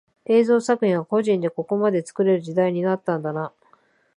[0.25, 3.53] 映像作品は個人でここまで作れる時代になったんだな